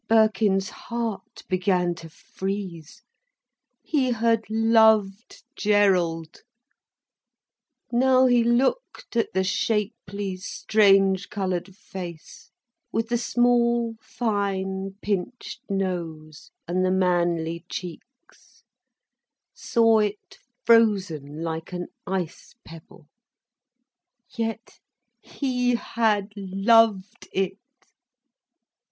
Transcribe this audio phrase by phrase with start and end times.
[0.09, 3.03] Birkin's heart began to freeze.
[3.83, 6.39] He had loved Gerald.
[7.91, 12.49] Now he looked at the shapely, strange coloured face,
[12.91, 18.63] with the small, fine, pinched nose and the manly cheeks,
[19.53, 24.79] saw it frozen like an ice pebble—yet
[25.21, 27.59] he had loved it.